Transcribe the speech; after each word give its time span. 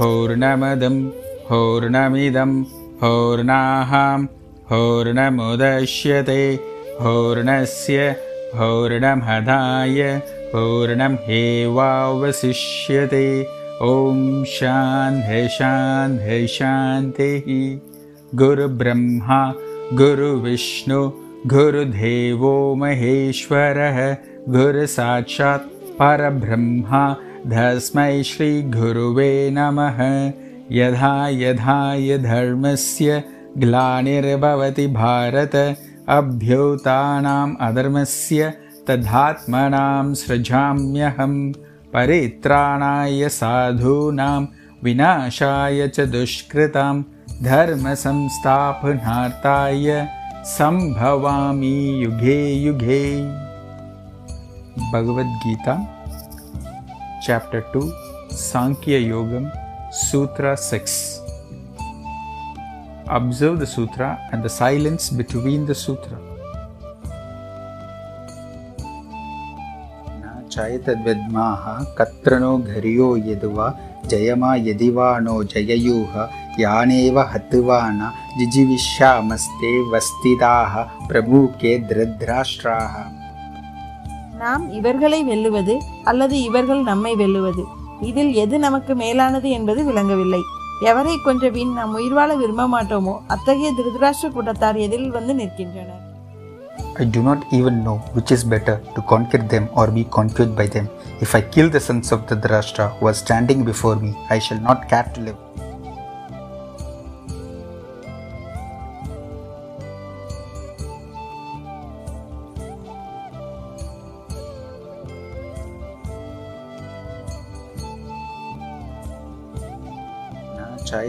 होर्णमदं 0.00 0.96
होर्णमिदं 1.50 2.52
होर्णाहं 3.02 4.24
होर्णमुदश्यते 4.70 6.42
होर्णस्य 7.00 8.08
होर्णमदाय 8.58 10.00
पूर्णं 10.52 11.14
हेवावशिष्यते 11.28 13.28
ॐ 13.82 14.44
शान् 14.46 15.20
है 15.26 16.46
शान्तिः। 16.48 17.46
गुरुब्रह्मा 18.38 19.40
गुरुविष्णु 20.00 21.00
गुरुदेवो 21.52 22.54
महेश्वरः 22.80 23.98
गुरुसाक्षात् 24.54 25.68
परब्रह्मा 25.98 27.04
तस्मै 27.46 28.22
श्रीगुरुवे 28.22 29.50
नमः। 29.52 30.32
यथा 30.72 31.28
यथा 31.28 32.18
धर्मस्य 32.18 33.24
ग्लानिर्भवति 33.58 34.86
भारत। 34.86 35.76
अभ्युतानाम् 36.08 37.56
अधर्मस्य 37.60 38.52
तथात्मनां 38.90 40.14
सृजाम्यहं 40.14 41.52
परित्राणाय 41.94 43.28
साधूनां 43.28 44.46
विनाशाय 44.84 45.88
च 45.88 46.00
दुष्कृतां 46.00 47.02
धर्मसंस्थापनार्थाय 47.42 50.08
सम्भवामि 50.44 52.04
युगे 52.04 52.52
युगे। 52.52 53.22
Bhagavad Gita 54.92 55.97
chapter 57.26 57.60
2 57.72 57.80
sankhya 58.30 58.98
yogam 59.10 59.46
sutra 59.90 60.56
6 60.56 61.18
observe 63.08 63.58
the 63.58 63.66
sutra 63.66 64.08
and 64.32 64.42
the 64.42 64.48
silence 64.48 65.10
between 65.10 65.66
the 65.66 65.74
sutra. 65.74 66.18
न 70.20 70.48
चैतद्विद्माः 70.52 71.64
कत्र 71.98 72.38
नो 72.44 72.56
घर्यो 72.70 73.08
यदुवा 73.30 73.66
जयमा 74.10 74.54
यदिवा 74.68 75.08
नो 75.26 75.42
जययूह 75.52 76.14
यानेव 76.60 77.18
हत्वा 77.34 77.80
न 77.98 78.10
जिजिविष्यामस्ते 78.38 79.72
वस्तिदाः 79.92 80.74
प्रमुखे 81.08 81.78
धृद्राष्ट्राः 81.90 83.17
நாம் 84.42 84.64
இவர்களை 84.78 85.20
வெல்லுவது 85.28 85.74
அல்லது 86.10 86.36
இவர்கள் 86.48 86.82
நம்மை 86.90 87.12
வெல்லுவது 87.22 87.64
இதில் 88.08 88.32
எது 88.42 88.56
நமக்கு 88.66 88.92
மேலானது 89.02 89.48
என்பது 89.58 89.80
விளங்கவில்லை 89.88 90.42
எவரை 90.90 91.14
கொன்ற 91.24 91.46
பின் 91.56 91.72
நாம் 91.78 91.94
உயிர் 92.00 92.16
வாழ 92.18 92.32
விரும்ப 92.40 92.66
மாட்டோமோ 92.74 93.14
அத்தகைய 93.34 93.70
திருதராஷ்டிர 93.78 94.28
கூட்டத்தார் 94.36 94.78
எதில் 94.88 95.08
வந்து 95.16 95.34
நிற்கின்றனர் 95.40 96.04
I 96.96 97.04
do 97.14 97.20
not 97.22 97.40
even 97.52 97.74
know 97.84 97.96
which 98.14 98.30
is 98.36 98.42
better 98.54 98.74
to 98.94 99.00
conquer 99.12 99.40
them 99.52 99.64
or 99.78 99.86
be 99.88 100.04
conquered 100.16 100.52
by 100.60 100.66
them. 100.66 100.86
If 101.24 101.32
I 101.34 101.42
kill 101.54 101.68
the 101.68 101.80
sons 101.80 102.08
of 102.14 102.26
Dhritarashtra 102.28 102.86
who 102.96 103.06
are 103.06 103.18
standing 103.22 103.60
before 103.64 103.96
me, 103.96 104.10
I 104.28 104.38
shall 104.38 104.60
not 104.60 104.88
care 104.88 105.08
to 105.14 105.20
live. 105.20 105.38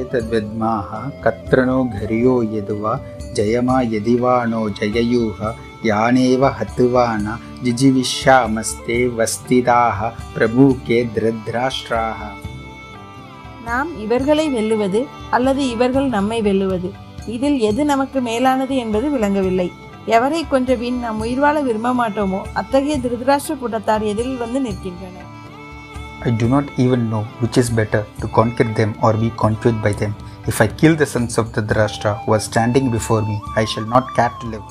चैतद्विद्माः 0.08 0.91
कत्र 1.25 1.64
नो 1.64 1.78
घर्यो 1.97 2.34
यदुवा 2.52 2.92
जयमा 3.36 3.75
यदिवा 3.88 4.34
नो 4.47 4.60
जययूह 4.78 5.41
यानेव 5.86 6.44
हत्वा 6.58 7.04
न 7.16 7.36
जिजिविष्यामस्ते 7.64 8.97
वस्तिदाः 9.19 10.00
प्रमुखे 10.34 11.00
धृद्राष्ट्राः 11.16 12.22
நாம் 13.66 13.91
இவர்களை 14.02 14.47
வெல்லுவது 14.54 15.00
அல்லது 15.36 15.62
இவர்கள் 15.75 16.08
நம்மை 16.08 16.38
வெல்லுவது 16.48 16.88
இதில் 17.34 17.58
எது 17.69 17.82
நமக்கு 17.92 18.19
மேலானது 18.26 18.75
என்பது 18.76 19.06
விளங்கவில்லை 19.14 19.69
எவரை 20.16 20.42
கொன்ற 20.47 20.76
பின் 20.82 20.98
நாம் 21.04 21.22
உயிர் 21.25 21.42
வாழ 21.44 21.58
விரும்ப 21.69 21.92
மாட்டோமோ 22.00 22.41
அத்தகைய 22.60 22.97
திருதராஷ்டிர 23.04 23.56
கூட்டத்தார் 23.62 24.04
எதிரில் 24.12 24.42
வந்து 24.42 24.60
நிற்கின்றனர் 24.66 25.27
I 26.22 26.31
do 26.31 26.50
not 26.50 26.78
even 26.78 27.09
know 27.09 27.24
which 27.40 27.57
is 27.57 27.69
better 27.69 28.06
to 28.19 28.28
conquer 28.28 28.66
them 28.66 28.94
or 29.02 29.13
be 29.13 29.30
conquered 29.31 29.81
by 29.81 29.94
them. 29.94 30.13
If 30.47 30.59
I 30.59 30.68
kill 30.68 30.96
the 30.96 31.06
sons 31.06 31.38
of 31.38 31.53
Dhritarashtra 31.53 32.25
who 32.25 32.34
are 32.34 32.41
standing 32.41 32.91
before 32.91 33.22
me, 33.22 33.41
I 33.56 33.63
shall 33.63 33.85
not 33.85 34.13
care 34.16 34.30
to 34.41 34.47
live. 34.47 34.68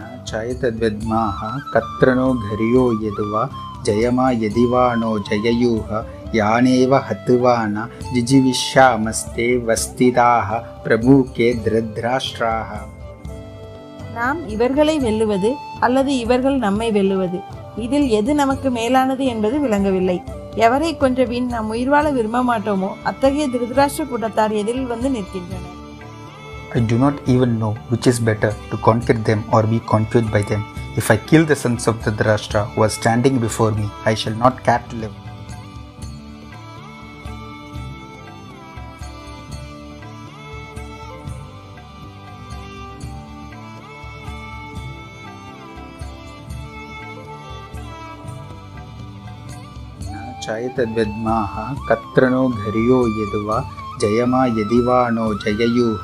न 0.00 0.24
चैतद्विद्माः 0.28 1.40
कत्र 1.74 2.14
नो 2.14 2.32
घर्यो 2.50 2.84
यदुवा 3.06 3.48
ஜயமா 3.90 4.28
எதிவானோ 4.48 5.12
ஜயயூஹ 5.28 6.00
யானேவ 6.38 6.92
ஹத்துவான 7.06 7.84
ஜிஜிவிஷாமஸ்தே 8.14 9.46
வஸ்திதாக 9.68 10.58
பிரபுக்கே 10.84 11.48
திரத்ராஷ்டிராக 11.64 12.80
நாம் 14.14 14.40
இவர்களை 14.48 14.94
வெல்லுவது 15.00 15.50
அல்லது 15.80 16.12
இவர்கள் 16.18 16.56
நம்மை 16.58 16.88
வெல்லுவது? 16.92 17.38
இதில் 17.76 18.08
எது 18.08 18.34
நமக்கு 18.34 18.70
மேலானது 18.70 19.24
என்பது 19.24 19.56
விளங்கவில்லை. 19.60 20.16
எவரை 20.66 20.90
கொன்ற 20.96 21.24
பின் 21.24 21.46
நாம் 21.46 21.68
உயிர் 21.68 21.88
வாழ 21.88 22.06
விரும்ப 22.10 22.40
மாட்டோமோ 22.50 22.90
அத்தகைய 23.02 23.46
திருதராஷ்டிர 23.48 24.06
கூட்டத்தார் 24.08 24.52
எதிரில் 24.52 24.90
வந்து 24.92 25.10
நிற்கின்றனர். 25.10 25.76
I 26.78 26.82
do 26.92 26.96
not 26.96 27.20
even 27.34 27.54
know 27.62 27.70
which 27.92 28.08
is 28.12 28.22
better 28.28 28.56
to 28.70 28.78
conquer 28.88 29.22
them 29.30 29.44
or 29.58 29.68
be 29.68 29.80
confused 29.92 30.30
by 30.36 30.42
them 30.52 30.66
If 30.96 31.08
I 31.10 31.16
kill 31.16 31.44
the 31.44 31.54
sons 31.54 31.86
of 31.86 32.02
Dhritarashtra 32.02 32.74
who 32.74 32.82
are 32.82 32.88
standing 32.88 33.38
before 33.38 33.70
me, 33.70 33.88
I 34.04 34.14
shall 34.14 34.34
not 34.34 34.64
care 34.64 34.84
to 34.90 34.96
live. 34.96 35.12
कत्र 51.88 52.28
नो 52.30 52.48
घर्यो 52.48 52.98
यदुवा 53.20 53.58
जयमा 54.02 54.44
यदिवा 54.58 54.98
नो 55.16 55.26
जययूह 55.44 56.02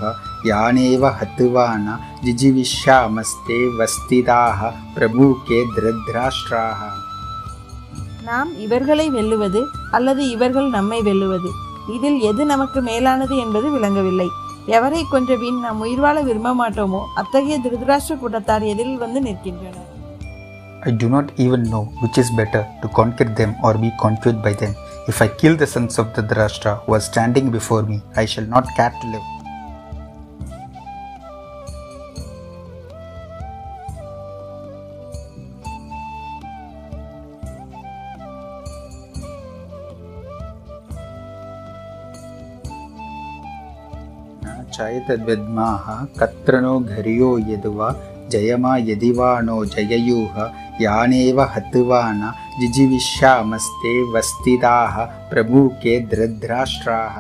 யானேவ 0.51 1.11
ஹத்துவானா 1.19 1.95
ஜிஜிவிஷாமஸ்தே 2.27 3.59
வஸ்திதாக 3.79 4.71
பிரமுகே 4.97 5.61
திருத்ராஷ்டிராக 5.75 6.81
நாம் 8.29 8.51
இவர்களை 8.65 9.07
வெல்லுவது 9.17 9.61
அல்லது 9.97 10.23
இவர்கள் 10.35 10.69
நம்மை 10.77 10.99
வெல்லுவது 11.09 11.51
இதில் 11.95 12.19
எது 12.31 12.45
நமக்கு 12.53 12.81
மேலானது 12.89 13.35
என்பது 13.45 13.67
விளங்கவில்லை 13.75 14.29
எவரை 14.77 15.03
கொன்ற 15.11 15.33
பின் 15.43 15.59
நாம் 15.65 15.83
உயிர் 15.85 16.03
வாழ 16.05 16.17
விரும்ப 16.29 16.53
மாட்டோமோ 16.61 17.03
அத்தகைய 17.23 17.59
திருதராஷ்டிர 17.67 18.17
கூட்டத்தார் 18.23 18.67
எதில் 18.73 18.97
வந்து 19.05 19.21
நிற்கின்றனர் 19.29 19.93
I 20.83 20.93
do 20.93 21.09
not 21.09 21.29
even 21.37 21.63
know 21.65 21.85
which 22.03 22.19
is 22.23 22.29
better 22.33 22.61
to 22.83 22.89
conquer 22.89 23.27
them 23.41 23.53
or 23.63 23.73
be 23.77 23.91
conquered 23.99 24.41
by 24.41 24.53
them. 24.55 24.75
If 25.09 25.21
I 25.21 25.29
kill 25.41 25.57
the 25.57 25.67
sons 25.67 25.99
of 25.99 26.13
Dhritarashtra 26.15 26.75
who 26.83 26.95
are 26.95 27.01
standing 27.01 27.51
before 27.51 27.83
me, 27.83 27.99
I 28.15 28.25
shall 28.25 28.47
not 28.47 28.69
care 28.77 28.95
to 29.01 29.09
live. 29.09 29.27
न 44.76 44.76
चैतद्विद्माः 44.76 45.86
कत्र 46.20 46.60
नो 46.62 46.74
घर्यो 46.92 47.32
यदुवा 47.50 47.90
जयमा 48.32 48.74
यदिवा 48.90 49.30
नो 49.42 49.58
जययूह 49.68 50.36
यानेव 50.82 51.42
हत्वा 51.54 52.02
न 52.14 52.32
जिजिविष्यामस्ते 52.62 53.94
वस्तिदाः 54.14 54.96
प्रमुखे 55.32 55.96
धृद्राष्ट्राः 56.14 57.18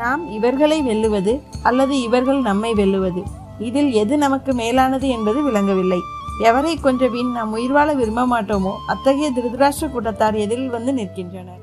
நாம் 0.00 0.24
இவர்களை 0.34 0.76
வெல்லுவது 0.82 1.32
அல்லது 1.68 1.94
இவர்கள் 2.02 2.40
நம்மை 2.42 2.70
வெல்லுவது 2.80 3.22
இதில் 3.66 3.90
எது 4.02 4.16
நமக்கு 4.18 4.52
மேலானது 4.54 5.06
என்பது 5.16 5.38
விளங்கவில்லை 5.46 6.00
எவரை 6.48 6.74
கொன்ற 6.78 7.08
பின் 7.14 7.32
நாம் 7.36 7.54
உயிர் 7.56 7.74
வாழ 7.76 7.88
விரும்ப 8.00 8.24
மாட்டோமோ 8.32 8.74
அத்தகைய 8.94 9.30
திருதராஷ்டிர 9.36 9.88
கூட்டத்தார் 9.94 10.36
எதிரில் 10.44 10.74
வந்து 10.76 10.92
நிற்கின்றனர் 10.98 11.61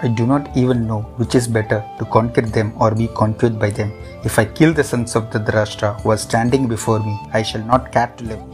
I 0.00 0.06
do 0.06 0.24
not 0.26 0.56
even 0.56 0.86
know 0.86 1.00
which 1.16 1.34
is 1.34 1.48
better 1.48 1.84
to 1.98 2.04
conquer 2.04 2.42
them 2.42 2.72
or 2.80 2.94
be 2.94 3.08
conquered 3.08 3.58
by 3.58 3.70
them. 3.70 3.90
If 4.24 4.38
I 4.38 4.44
kill 4.44 4.72
the 4.72 4.84
sons 4.84 5.16
of 5.16 5.32
the 5.32 5.40
Dhrashtra 5.40 6.00
who 6.02 6.10
are 6.12 6.16
standing 6.16 6.68
before 6.68 7.00
me, 7.00 7.18
I 7.32 7.42
shall 7.42 7.64
not 7.64 7.90
care 7.90 8.12
to 8.18 8.24
live. 8.24 8.44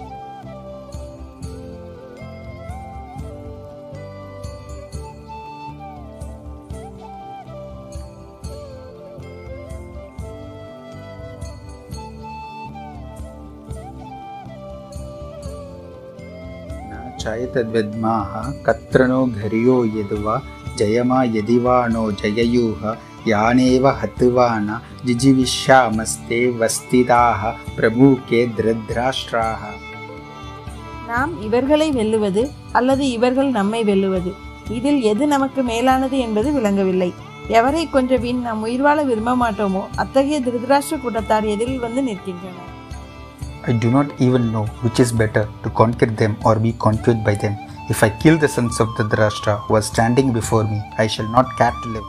न 16.88 17.16
चैतद्विद्माः 17.20 18.34
कत्र 18.66 19.06
नो 19.12 19.24
घर्यो 19.26 19.84
यदुवा 20.00 20.42
ஜயமா 20.76 21.20
எதிவானோ 21.40 22.04
ஜயயூக 22.22 22.94
யானேவ 23.32 23.84
ஹத்துவான 24.00 24.76
ஜிஜிவிஷாமஸ்தே 25.06 26.40
வஸ்திதாக 26.60 27.52
பிரமுகே 27.76 28.42
திருத்ராஷ்டிராக 28.56 29.62
நாம் 31.08 31.32
இவர்களை 31.42 31.88
வெல்லுவது 31.92 32.42
அல்லது 32.72 33.04
இவர்கள் 33.10 33.50
நம்மை 33.50 33.80
வெல்லுவது? 33.84 34.30
இதில் 34.70 35.00
எது 35.02 35.24
நமக்கு 35.26 35.62
மேலானது 35.62 36.18
என்பது 36.18 36.52
விளங்கவில்லை. 36.52 37.10
எவரை 37.48 37.82
கொன்ற 37.90 38.18
பின் 38.18 38.40
நாம் 38.40 38.62
உயிர் 38.62 38.80
வாழ 38.80 39.02
விரும்ப 39.02 39.32
மாட்டோமோ 39.42 39.82
அத்தகைய 39.94 40.38
திருதராஷ்டிர 40.40 40.98
கூட்டத்தார் 41.00 41.46
எதில் 41.54 41.76
வந்து 41.78 42.02
நிற்கின்றனர். 42.02 42.70
I 43.70 43.74
do 43.82 43.88
not 43.88 44.12
even 44.18 44.48
know 44.56 44.62
which 44.84 45.00
is 45.04 45.14
better 45.20 45.48
to 45.64 45.70
conquer 45.80 46.14
them 46.14 46.36
or 46.42 46.60
be 46.60 46.72
confused 46.84 47.22
by 47.24 47.36
them 47.36 47.58
If 47.86 48.02
I 48.02 48.08
kill 48.08 48.38
the 48.38 48.48
sons 48.48 48.80
of 48.80 48.96
the 48.96 49.04
Dhrashtra 49.04 49.60
who 49.66 49.74
are 49.74 49.82
standing 49.82 50.32
before 50.32 50.64
me, 50.64 50.82
I 50.96 51.06
shall 51.06 51.28
not 51.28 51.54
care 51.58 51.70
to 51.82 51.88
live. 51.88 52.04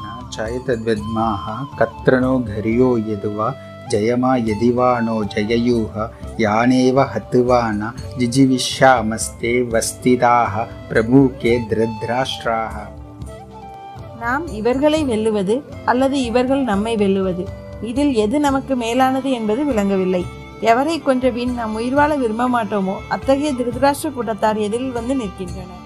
न 0.00 0.28
चैतद्विद्माः 0.34 1.46
कत्र 1.78 2.20
नो 2.20 2.38
घर्यो 2.50 2.96
यदुवा 3.12 3.48
ஜயமா 3.90 4.32
எதிவானோ 4.52 5.16
ஜயயூஹ 5.34 6.06
யானேவ 6.44 7.06
ஹத்துவான 7.12 7.90
ஜிஜிவிஷாமஸ்தே 8.18 9.54
வஸ்திதாக 9.74 10.66
பிரமுகே 10.90 11.54
திருத்ராஷ்டிராக 11.70 12.74
நாம் 14.20 14.44
இவர்களை 14.58 15.00
வெல்லுவது 15.04 15.54
அல்லது 15.84 16.16
இவர்கள் 16.22 16.62
நம்மை 16.62 16.94
வெல்லுவது? 16.96 17.44
இதில் 17.90 18.12
எது 18.24 18.36
நமக்கு 18.40 18.76
மேலானது 18.76 19.28
என்பது 19.30 19.64
விளங்கவில்லை. 19.64 20.22
எவரை 20.70 20.94
கொன்ற 21.02 21.30
பின் 21.30 21.52
நாம் 21.54 21.74
உயிர் 21.74 21.94
வாழ 21.94 22.10
விரும்ப 22.16 22.44
மாட்டோமோ 22.54 22.94
அத்தகைய 23.08 23.50
திருதராஷ்டிர 23.58 24.10
கூட்டத்தார் 24.12 24.58
எதில் 24.66 24.88
வந்து 24.96 25.14
நிற்கின்றனர். 25.16 25.84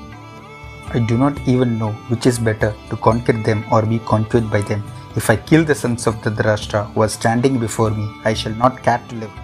I 0.93 1.01
do 1.11 1.17
not 1.17 1.39
even 1.47 1.75
know 1.83 1.91
which 2.11 2.27
is 2.31 2.41
better 2.45 2.75
to 2.89 2.97
conquer 3.07 3.43
them 3.49 3.63
or 3.77 3.89
be 3.89 3.99
confused 4.11 4.49
by 4.51 4.63
them 4.71 4.85
If 5.16 5.30
I 5.32 5.36
kill 5.36 5.64
the 5.64 5.74
sons 5.74 6.06
of 6.06 6.22
the 6.24 6.30
Dhrashtra 6.30 6.94
who 6.94 7.02
are 7.02 7.10
standing 7.10 7.58
before 7.58 7.90
me, 7.90 8.08
I 8.24 8.34
shall 8.34 8.54
not 8.54 8.84
care 8.84 9.02
to 9.10 9.16
live. 9.16 9.36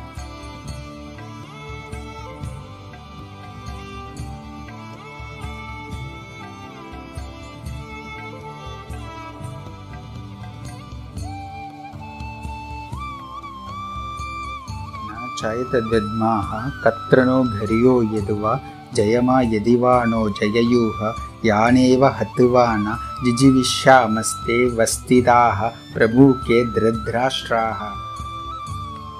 न 15.08 15.36
चैतद्विद्माः 15.40 16.52
कत्र 16.84 17.26
नो 17.26 17.44
घर्यो 17.58 17.96
यदुवा 18.18 18.54
जयमा 18.96 19.42
यदि 19.54 19.76
वा 19.84 19.96
no 20.12 20.22
जययुः 20.40 21.00
यानेव 21.46 22.06
हत्वा 22.20 22.66
न 22.78 22.98
जिजिविष्यामस्ते 23.26 24.58
वस्तिदाः 24.80 25.60
प्रमुखे 25.96 26.60
धृद्राष्ट्राः 26.78 27.82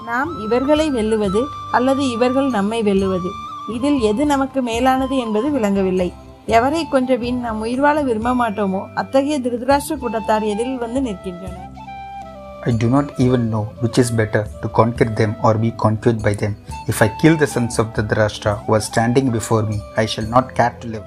நாம் 0.08 0.32
இவர்களை 0.44 0.86
வெல்லுவது 0.96 1.42
அல்லது 1.76 2.02
இவர்கள் 2.14 2.48
நம்மை 2.56 2.80
வெல்லுவது 2.88 3.30
இதில் 3.74 4.00
எது 4.08 4.22
நமக்கு 4.32 4.60
மேலானது 4.66 5.14
என்பது 5.24 5.48
விளங்கவில்லை 5.54 6.08
எவரை 6.56 6.82
கொன்ற 6.94 7.16
பின் 7.22 7.38
நாம் 7.44 7.62
உயிர் 7.66 7.82
வாழ 7.84 7.98
விரும்ப 8.08 8.32
மாட்டோமோ 8.40 8.82
அத்தகைய 9.02 9.36
திருதராஷ்டிர 9.44 9.96
கூட்டத்தார் 10.02 10.46
எதிரில் 10.54 10.82
வந்து 10.84 11.02
நிற்கின்றனர் 11.08 11.70
I 12.66 12.72
do 12.82 12.88
not 12.88 13.08
even 13.20 13.50
know 13.50 13.64
which 13.82 13.98
is 13.98 14.10
better 14.10 14.42
to 14.62 14.68
conquer 14.78 15.04
them 15.18 15.32
or 15.46 15.52
be 15.54 15.70
conquered 15.82 16.22
by 16.22 16.32
them. 16.34 16.52
If 16.88 17.02
I 17.02 17.08
kill 17.20 17.36
the 17.36 17.46
sons 17.46 17.78
of 17.78 17.88
the 17.94 18.02
Dhrashtra 18.02 18.64
who 18.64 18.72
are 18.74 18.80
standing 18.82 19.30
before 19.30 19.62
me, 19.64 19.78
I 19.96 20.06
shall 20.06 20.26
not 20.26 20.54
care 20.54 20.74
to 20.80 20.88
live. 20.88 21.04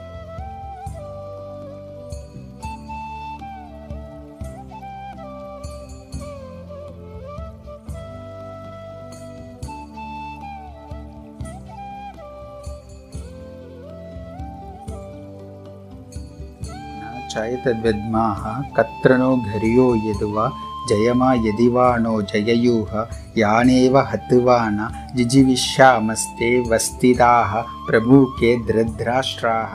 புருஷாய 17.32 17.58
தத்வத்மாக 17.64 18.50
கத்ரனோ 18.76 19.28
கரியோ 19.44 19.86
எதுவா 20.10 20.46
ஜயமா 20.88 21.28
எதிவானோ 21.50 22.12
ஜயயூக 22.30 22.90
யானேவ 23.34 23.94
ஹத்துவான 24.10 24.88
ஜிஜிவிஷாமஸ்தே 25.18 26.50
வஸ்திதாக 26.70 27.62
பிரபுகே 27.86 28.50
திரத்ராஷ்டிராக 28.68 29.72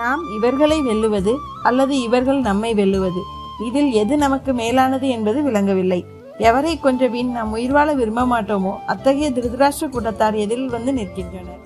நாம் 0.00 0.22
இவர்களை 0.36 0.78
வெல்லுவது 0.80 1.34
அல்லது 1.62 1.94
இவர்கள் 2.00 2.40
நம்மை 2.40 2.72
வெல்லுவது? 2.74 3.22
இதில் 3.68 3.90
எது 4.02 4.14
நமக்கு 4.16 4.52
மேலானது 4.62 5.08
என்பது 5.08 5.38
விளங்கவில்லை. 5.42 6.00
எவரை 6.48 6.74
கொஞ்ச 6.80 7.08
பின் 7.08 7.32
நாம் 7.38 7.56
உயிர்வாழ 7.56 7.88
விரும்ப 7.94 8.22
மாட்டோமோ 8.34 8.74
அத்தகைய 8.86 9.30
திருதராஷ்டிர 9.30 9.88
கூட்டத்தார் 9.88 10.38
எதிரில் 10.44 10.74
வந்து 10.76 10.92
நிற்கின்றனர். 10.92 11.61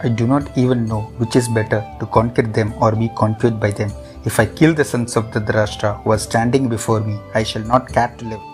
I 0.00 0.08
do 0.08 0.28
not 0.28 0.56
even 0.56 0.86
know 0.86 1.00
which 1.18 1.34
is 1.34 1.48
better 1.48 1.84
to 1.98 2.06
conquer 2.06 2.42
them 2.42 2.72
or 2.80 2.94
be 2.94 3.08
conquered 3.16 3.58
by 3.58 3.72
them. 3.72 3.90
If 4.24 4.38
I 4.38 4.46
kill 4.46 4.72
the 4.72 4.84
sons 4.84 5.16
of 5.16 5.32
the 5.32 5.40
Dhrashtra 5.40 6.00
who 6.02 6.12
are 6.12 6.18
standing 6.18 6.68
before 6.68 7.00
me, 7.00 7.18
I 7.34 7.42
shall 7.42 7.64
not 7.64 7.92
care 7.92 8.14
to 8.18 8.24
live. 8.24 8.44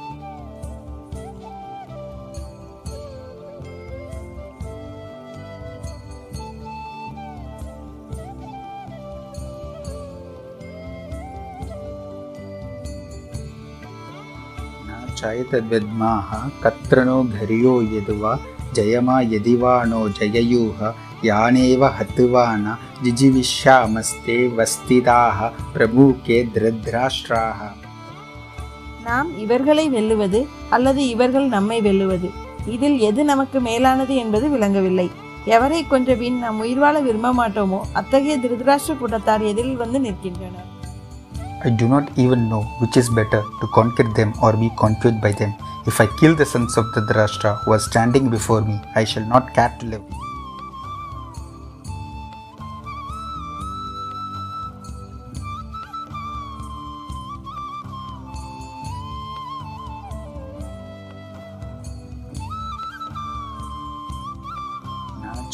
न 14.88 15.14
चैतद्विद्माः 15.18 16.30
कत्र 16.64 17.04
नो 17.04 17.22
घर्यो 17.36 17.80
यदुवा 17.96 18.38
जयमा 18.76 19.20
यदि 19.32 19.56
वा 19.56 19.82
no 19.90 20.08
जययुः 20.18 20.80
யானேவ 21.28 21.90
ஹத்துவான 21.98 22.74
ஜிஜிவிஷாமஸ்தே 23.04 24.38
வஸ்திதாக 24.58 25.50
பிரமுகே 25.74 26.38
திருத்ராஷ்டிராக 26.54 27.60
நாம் 29.08 29.30
இவர்களை 29.44 29.86
வெல்லுவது 29.94 30.40
அல்லது 30.76 31.02
இவர்கள் 31.14 31.48
நம்மை 31.56 31.78
வெல்லுவது 31.86 32.28
இதில் 32.74 32.98
எது 33.08 33.22
நமக்கு 33.32 33.58
மேலானது 33.68 34.14
என்பது 34.22 34.46
விளங்கவில்லை 34.54 35.08
எவரை 35.54 35.80
கொன்ற 35.86 36.10
பின் 36.20 36.38
நாம் 36.44 36.60
உயிர் 36.64 36.82
வாழ 36.84 36.96
விரும்ப 37.06 37.30
மாட்டோமோ 37.40 37.80
அத்தகைய 38.00 38.36
திருதராஷ்டிர 38.44 38.94
கூட்டத்தார் 39.00 39.44
எதிரில் 39.50 39.82
வந்து 39.82 40.00
நிற்கின்றனர் 40.06 40.70
I 41.60 41.70
do 41.80 41.86
not 41.88 42.06
even 42.16 42.40
know 42.48 42.62
which 42.80 42.96
is 42.96 43.08
better 43.10 43.40
to 43.60 43.66
conquer 43.76 44.06
them 44.18 44.32
or 44.42 44.50
be 44.54 44.68
conquered 44.76 45.18
by 45.18 45.32
them. 45.32 45.52
If 45.86 45.98
I 45.98 46.08
kill 46.18 46.34
the 46.34 46.44
sons 46.44 46.76
of 46.76 46.86
Dhritarashtra 46.86 47.52
who 47.62 47.72
are 47.72 47.80
standing 47.80 48.28
before 48.28 48.60
me, 48.62 48.76
I 48.94 49.04
shall 49.04 49.26
not 49.26 49.54
care 49.54 49.74
to 49.80 49.86
live. 49.86 50.04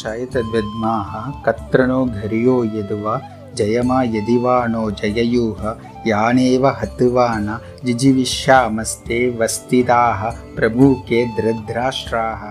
चैतद्विद्माः 0.00 1.12
कत्र 1.46 1.86
नो 1.86 1.98
घर्यो 2.16 2.56
यदुवा 2.74 3.14
जयमा 3.58 3.98
यदि 4.14 4.36
वा 4.38 4.56
no 4.68 4.84
जययुः 5.00 5.62
यानेव 6.06 6.66
हत्वा 6.80 7.26
न 7.40 7.58
जिजिविष्यामस्ते 7.86 9.20
वस्तिदाः 9.40 10.22
प्रभुके 10.56 11.20
धृतराष्ट्राः 11.38 12.42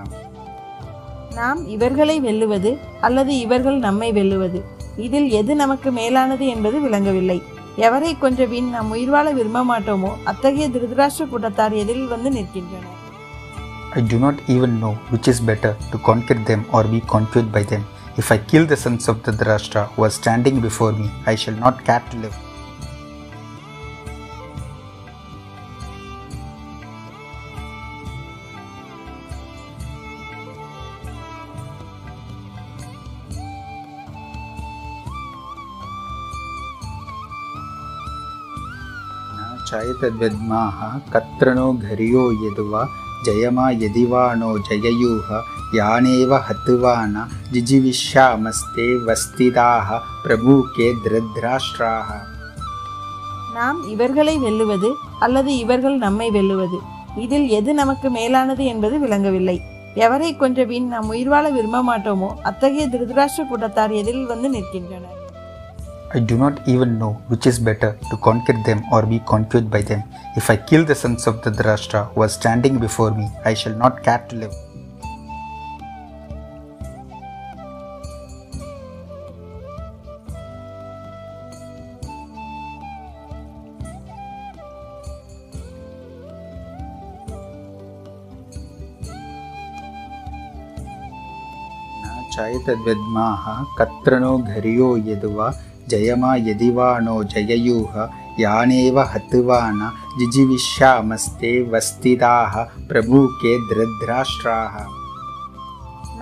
நாம் 1.38 1.62
இவர்களை 1.74 2.15
வெல்லுவது 2.20 2.72
அல்லது 3.01 3.32
இவர்கள் 3.46 3.80
நம்மை 3.80 4.10
வெல்லுவது 4.18 4.60
இதில் 5.06 5.27
எது 5.39 5.54
நமக்கு 5.56 5.89
மேலானது 5.98 6.46
என்பது 6.48 6.77
விளங்கவில்லை 6.86 7.38
எவரை 7.86 8.12
கொன்ற 8.15 8.46
பின் 8.48 8.70
நாம் 8.75 8.92
உயிர் 8.96 9.13
வாழ 9.15 9.27
விரும்ப 9.38 9.62
மாட்டோமோ 9.72 10.12
அத்தகைய 10.32 10.68
திருதராஷ்டிர 10.75 11.25
கூட்டத்தார் 11.32 11.75
எதிரில் 11.82 12.13
வந்து 12.13 12.30
நிற்கின்றனர் 12.38 12.99
I 13.92 14.00
do 14.00 14.20
not 14.20 14.37
even 14.49 14.78
know 14.78 14.94
which 15.12 15.26
is 15.26 15.40
better 15.40 15.76
to 15.90 15.99
conquer 15.99 16.35
them 16.35 16.64
or 16.73 16.85
be 16.85 17.00
conquered 17.00 17.50
by 17.50 17.64
them. 17.64 17.85
If 18.16 18.30
I 18.30 18.38
kill 18.38 18.64
the 18.64 18.76
sons 18.76 19.09
of 19.09 19.25
the 19.25 19.32
Dhrashtra 19.32 19.88
who 19.88 20.04
are 20.04 20.11
standing 20.11 20.61
before 20.61 20.92
me, 20.92 21.11
I 21.26 21.35
shall 21.35 21.54
not 21.54 21.85
care 21.85 22.04
to 22.11 22.16
live. 22.18 22.37
न 39.35 39.64
चैतद्विद्माः 39.68 40.80
कत्र 41.12 41.54
नो 41.54 41.73
घर्यो 41.90 42.25
यदुवा 42.47 42.88
ஜயமா 43.25 43.67
எதிவானோ 43.87 44.50
ஜயயூக 44.69 45.41
யானேவ 45.73 46.41
ஹத்துவான 46.47 47.25
ஜிஜிவிஷாமஸ்தே 47.53 48.89
வஸ்திதாக 49.07 49.99
பிரபுக்கே 50.25 50.89
திரத்ராஷ்டிராக 51.05 52.09
நாம் 53.55 53.79
இவர்களை 53.89 54.35
வெல்லுவது 54.39 54.91
அல்லது 55.19 55.57
இவர்கள் 55.57 55.97
நம்மை 55.97 56.31
வெல்லுவது? 56.31 56.79
இதில் 57.17 57.49
எது 57.49 57.75
நமக்கு 57.75 58.11
மேலானது 58.11 58.65
என்பது 58.65 58.99
விளங்கவில்லை. 58.99 59.57
எவரை 59.95 60.37
கொன்ற 60.37 60.65
பின் 60.65 60.87
நாம் 60.89 61.12
உயிர்வாழ 61.12 61.53
விரும்ப 61.53 61.79
மாட்டோமோ 61.83 62.29
அத்தகைய 62.43 62.87
திருதராஷ்டிர 62.89 63.47
கூட்டத்தார் 63.49 63.93
எதில் 63.93 64.27
வந்து 64.27 64.49
நிற்கின்றனர். 64.50 65.17
I 66.12 66.19
do 66.19 66.37
not 66.37 66.67
even 66.67 66.99
know 66.99 67.12
which 67.29 67.47
is 67.47 67.61
better 67.61 67.97
to 68.11 68.17
conquer 68.17 68.55
them 68.67 68.83
or 68.93 69.07
be 69.07 69.21
conquered 69.21 69.71
by 69.71 69.83
them. 69.83 70.02
If 70.37 70.50
I 70.50 70.57
kill 70.57 70.85
the 70.85 70.95
sons 70.95 71.29
of 71.29 71.40
the 71.43 71.52
Dhrashtra 71.52 72.12
who 72.12 72.23
are 72.23 72.29
standing 72.29 72.81
before 72.81 73.12
me, 73.12 73.29
I 73.45 73.55
shall 73.55 73.76
not 73.76 74.02
care 74.02 74.26
to 74.29 74.37
live. 74.37 74.57
न 92.02 92.31
चैतद्विद्माः 92.35 93.45
कत्र 93.79 94.19
नो 94.21 94.37
घर्यो 94.38 94.97
यदुवा 95.11 95.50
ஜயமா 95.90 96.32
யதிவானோ 96.49 97.16
ஜயயூக 97.35 98.09
யானேவ 98.44 99.04
ஹத்துவான 99.12 99.88
ஜிஜிவிஷாமஸ்தே 100.18 101.52
வஸ்திதாக 101.73 102.64
பிரபுக்கே 102.88 103.54
திருத்ராஷ்டிராக 103.68 104.75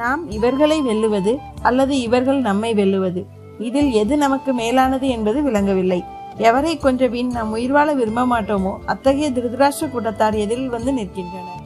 நாம் 0.01 0.23
இவர்களை 0.31 0.79
வெல்லுவது 0.83 1.33
அல்லது 1.63 1.95
இவர்கள் 2.01 2.41
நம்மை 2.41 2.71
வெல்லுவது? 2.75 3.23
இதில் 3.59 3.91
எது 4.03 4.15
நமக்கு 4.17 4.51
மேலானது 4.55 5.07
என்பது 5.09 5.39
விளங்கவில்லை. 5.43 6.01
எவரை 6.49 6.73
கொன்ற 6.79 7.09
பின் 7.09 7.31
நாம் 7.37 7.55
உயிர்வாழ 7.57 7.89
விரும்ப 7.95 8.23
மாட்டோமோ 8.33 8.73
அத்தகைய 8.87 9.29
திருதராஷ்டிர 9.31 9.87
கூட்டத்தார் 9.91 10.37
எதிரில் 10.45 10.75
வந்து 10.75 10.93
நிற்கின்றனர். 10.93 11.58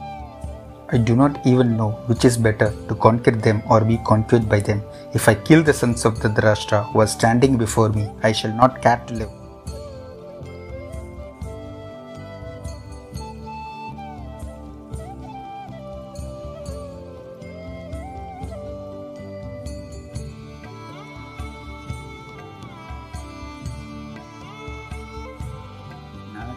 I 0.91 0.97
do 0.97 1.15
not 1.15 1.45
even 1.45 1.75
know 1.75 1.91
which 2.07 2.23
is 2.23 2.37
better 2.37 2.73
to 2.87 2.95
conquer 2.95 3.31
them 3.31 3.63
or 3.69 3.81
be 3.81 3.97
conquered 4.05 4.47
by 4.47 4.59
them. 4.59 4.81
If 5.13 5.27
I 5.27 5.35
kill 5.35 5.63
the 5.63 5.73
sons 5.73 6.05
of 6.05 6.19
the 6.19 6.29
Dhrashtra 6.29 6.91
who 6.91 6.99
are 7.01 7.07
standing 7.07 7.57
before 7.57 7.89
me, 7.89 8.11
I 8.21 8.31
shall 8.31 8.53
not 8.53 8.81
care 8.81 9.01
to 9.07 9.13
live. 9.13 9.31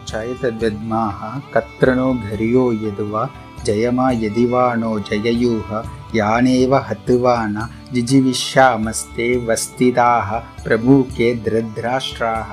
चैतद्विद्माः 0.09 1.19
कत्र 1.53 1.93
नो 1.95 2.13
घर्यो 2.27 2.61
यदुवा 2.83 3.23
जयमा 3.66 4.06
यदि 4.22 4.44
वा 4.52 4.64
no 4.82 4.92
जययुः 5.08 5.70
यानेव 6.14 6.74
हत्वा 6.88 7.34
न 7.48 7.66
जिजिविष्यामस्ते 7.94 9.28
वस्तिदाः 9.48 10.30
प्रभुके 10.64 11.28
धृतराष्ट्राः 11.46 12.50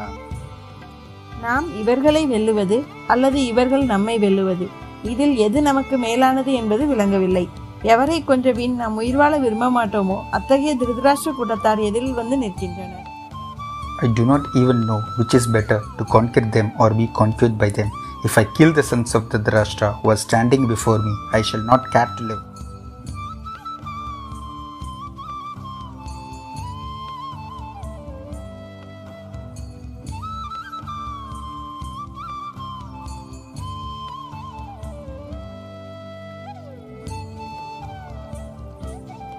நாம் 1.43 1.67
இவர்களை 1.81 2.21
வெல்லுவது 2.31 2.77
அல்லது 3.13 3.39
இவர்கள் 3.51 3.83
நம்மை 3.91 4.15
வெல்லுவது 4.23 4.65
இதில் 5.11 5.35
எது 5.45 5.59
நமக்கு 5.67 5.95
மேலானது 6.05 6.51
என்பது 6.61 6.83
விளங்கவில்லை 6.89 7.43
எவரை 7.91 8.17
கொன்ற 8.29 8.51
பின் 8.57 8.73
நாம் 8.81 8.97
உயிர் 9.01 9.19
வாழ 9.19 9.33
விரும்ப 9.43 9.67
மாட்டோமோ 9.77 10.17
அத்தகைய 10.37 10.73
திருதராஷ்டிர 10.81 11.31
கூட்டத்தார் 11.37 11.81
எதிரில் 11.89 12.19
வந்து 12.21 12.37
நிற்கின்றனர் 12.43 13.05
I 14.01 14.07
do 14.17 14.23
not 14.25 14.43
even 14.55 14.77
know 14.87 14.99
which 15.17 15.33
is 15.33 15.45
better 15.55 15.77
to 15.97 16.03
conquer 16.13 16.43
them 16.55 16.67
or 16.81 16.89
be 16.91 17.05
conquered 17.13 17.55
by 17.57 17.69
them. 17.77 17.89
If 18.25 18.37
I 18.37 18.43
kill 18.43 18.73
the 18.73 18.83
sons 18.83 19.15
of 19.15 19.29
the 19.29 19.39
Dhrashtra 19.39 20.01
who 20.01 20.09
are 20.09 20.17
standing 20.17 20.67
before 20.67 20.99
me, 20.99 21.13
I 21.31 21.41
shall 21.41 21.61
not 21.61 21.89
care 21.91 22.09
to 22.17 22.23
live. 22.23 22.43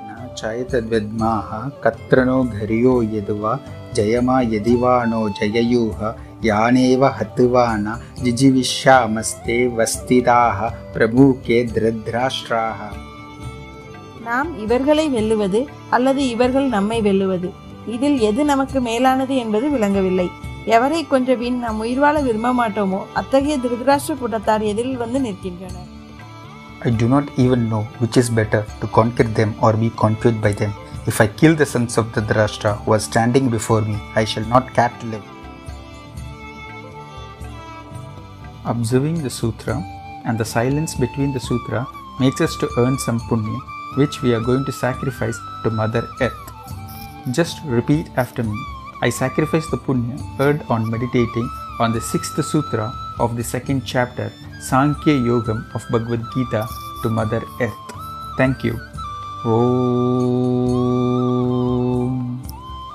न 0.07 0.35
चैतद्विद्माः 0.39 1.51
कत्र 1.85 2.25
नो 2.25 2.43
घर्यो 2.45 3.03
यदुवा 3.17 3.59
जयमा 3.95 4.41
यदि 4.55 4.75
वा 4.83 4.95
no 5.13 5.29
जययुः 5.41 6.01
யானேவ 6.42 7.10
ஹத்துவானா 7.18 7.94
ஜிஜிவிஷாமஸ்தே 8.24 9.58
வஸ்திதாக 9.78 10.70
பிரபுகே 10.96 11.60
திருத்ராஷ்டிராக 11.76 12.80
நாம் 14.28 14.52
இவர்களை 14.64 15.06
வெல்லுவது 15.16 15.60
அல்லது 15.96 16.22
இவர்கள் 16.34 16.68
நம்மை 16.76 17.00
வெல்லுவது 17.08 17.50
இதில் 17.96 18.20
எது 18.30 18.44
நமக்கு 18.46 18.80
மேலானது 18.88 19.34
என்பது 19.44 19.66
விளங்கவில்லை 19.70 20.28
எவரை 20.76 21.02
கொன்ற 21.08 21.32
பின் 21.42 21.60
நாம் 21.64 21.82
உயிர் 21.84 22.02
வாழ 22.04 22.16
விரும்ப 22.28 22.52
மாட்டோமோ 22.62 23.02
அத்தகைய 23.22 23.58
திருதராஷ்டிர 23.66 24.16
கூட்டத்தார் 24.22 24.66
எதிரில் 24.72 25.04
வந்து 25.04 25.22
நிற்கின்றனர் 25.28 25.92
I 26.82 26.92
do 27.02 27.08
not 27.08 27.28
even 27.38 27.62
know 27.70 27.84
which 28.02 28.18
is 28.22 28.28
better 28.30 28.64
to 28.82 28.88
conquer 28.98 29.28
them 29.40 29.52
or 29.62 29.72
be 29.76 29.90
conquered 30.04 30.40
by 30.40 30.52
them. 30.54 30.74
If 31.08 31.22
I 31.22 31.28
kill 31.40 31.56
the 31.56 31.66
sons 31.66 31.98
of 31.98 32.12
Dhritarashtra 32.14 32.74
who 32.82 32.94
are 32.94 33.00
standing 33.00 33.48
before 33.50 33.82
me, 33.84 33.98
I 34.16 34.26
shall 34.26 34.48
not 34.48 34.74
care 34.74 34.94
to 35.02 35.08
live. 35.08 35.26
Observing 38.65 39.23
the 39.23 39.31
sutra 39.31 39.83
and 40.25 40.39
the 40.39 40.45
silence 40.45 40.95
between 40.95 41.33
the 41.33 41.41
sutra 41.41 41.87
makes 42.19 42.41
us 42.41 42.57
to 42.57 42.69
earn 42.79 42.99
some 42.99 43.21
punya, 43.21 43.59
which 43.97 44.23
we 44.23 44.35
are 44.35 44.41
going 44.41 44.65
to 44.65 44.73
sacrifice 44.73 45.39
to 45.63 45.71
Mother 45.71 46.07
Earth. 46.21 46.53
Just 47.33 47.59
repeat 47.65 48.07
after 48.17 48.43
me. 48.43 48.59
I 49.03 49.11
sacrifice 49.11 49.69
the 49.71 49.79
punya 49.79 50.19
earned 50.39 50.63
on 50.69 50.91
meditating 50.91 51.49
on 51.79 51.93
the 51.93 52.01
sixth 52.01 52.45
sutra 52.45 52.93
of 53.19 53.37
the 53.37 53.45
second 53.45 53.85
chapter, 53.87 54.31
Sankhya 54.61 55.15
Yogam 55.15 55.75
of 55.75 55.83
Bhagavad 55.91 56.23
Gita 56.35 56.69
to 57.03 57.09
Mother 57.09 57.43
Earth. 57.61 57.73
Thank 58.37 58.63
you. 58.63 58.79
ॐ 59.47 60.01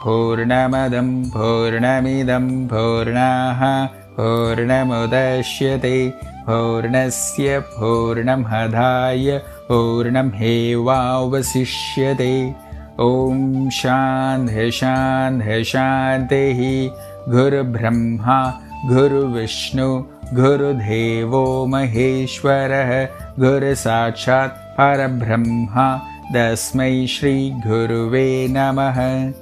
पूर्णमदं 0.03 1.07
पूर्णमिदं 1.33 2.45
पूर्णाः 2.71 3.61
पूर्णमुदश्यते। 4.20 6.12
पूर्णस्य 6.46 7.58
पूर्णमधाय 7.58 9.42
पूर्णमेवावशिष्यते 9.68 12.54
ॐ 13.00 13.68
शान्ति 13.72 14.70
शान्ति 14.70 15.64
शान्तिः। 15.64 16.90
गुरुब्रह्मा 17.32 18.60
गुरुविष्णु 18.86 20.04
गुरुदेवो 20.34 21.66
महेश्वरः। 21.66 23.08
गुरुसाक्षात् 23.38 24.50
परब्रह्मा। 24.50 26.02
तस्मै 26.36 27.06
श्रीगुरुवे 27.06 28.46
नमः 28.50 29.32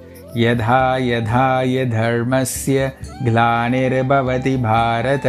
यथा 0.41 0.81
यथा 1.01 1.47
य 1.63 1.85
धर्मस्य 1.93 2.91
ग्लानिर्भवति 3.23 4.57
भारत 4.65 5.27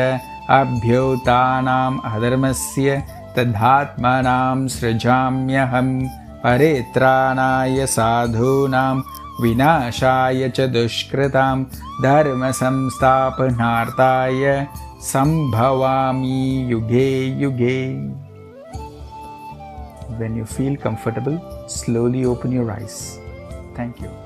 अभ्युत्थानाम् 0.59 1.99
अधर्मस्य 2.11 2.97
तदात्मनां 3.37 4.59
सृजाम्यहं 4.75 5.89
परित्राणाय 6.43 7.85
साधूनां 7.95 8.95
विनाशाय 9.41 10.41
च 10.55 10.57
दुष्कृतां 10.75 11.57
धर्मसंस्थापनार्थाय 12.03 14.43
सम्भवामि 15.11 16.39
युगे 16.71 17.11
युगे 17.43 17.77
you 20.39 20.45
feel 20.45 20.75
comfortable, 20.77 21.37
slowly 21.67 22.25
open 22.25 22.51
your 22.51 22.71
eyes. 22.71 23.19
Thank 23.75 24.01
you. 24.01 24.18